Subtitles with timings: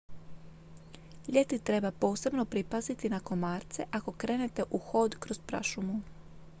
[1.27, 6.01] ljeti treba posebno pripaziti na komarce ako krenete u hod kroz prašumu